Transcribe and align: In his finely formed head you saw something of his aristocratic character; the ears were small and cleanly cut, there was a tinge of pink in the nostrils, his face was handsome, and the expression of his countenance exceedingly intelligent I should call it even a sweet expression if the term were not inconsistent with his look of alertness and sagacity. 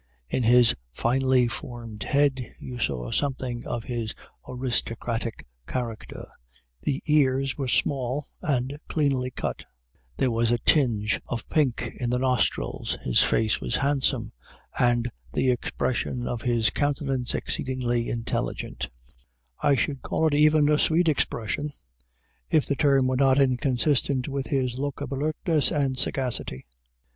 In 0.29 0.41
his 0.41 0.73
finely 0.89 1.47
formed 1.47 2.01
head 2.01 2.55
you 2.57 2.79
saw 2.79 3.11
something 3.11 3.67
of 3.67 3.83
his 3.83 4.15
aristocratic 4.47 5.45
character; 5.67 6.27
the 6.81 7.03
ears 7.05 7.55
were 7.55 7.67
small 7.67 8.25
and 8.41 8.79
cleanly 8.87 9.29
cut, 9.29 9.63
there 10.17 10.31
was 10.31 10.49
a 10.49 10.57
tinge 10.57 11.21
of 11.27 11.47
pink 11.49 11.91
in 11.99 12.09
the 12.09 12.17
nostrils, 12.17 12.97
his 13.03 13.21
face 13.21 13.61
was 13.61 13.75
handsome, 13.75 14.31
and 14.79 15.07
the 15.33 15.51
expression 15.51 16.25
of 16.25 16.41
his 16.41 16.71
countenance 16.71 17.35
exceedingly 17.35 18.09
intelligent 18.09 18.89
I 19.59 19.75
should 19.75 20.01
call 20.01 20.25
it 20.25 20.33
even 20.33 20.67
a 20.67 20.79
sweet 20.79 21.09
expression 21.09 21.73
if 22.49 22.65
the 22.65 22.75
term 22.75 23.05
were 23.05 23.17
not 23.17 23.39
inconsistent 23.39 24.27
with 24.27 24.47
his 24.47 24.79
look 24.79 24.99
of 24.99 25.11
alertness 25.11 25.69
and 25.71 25.95
sagacity. 25.95 26.65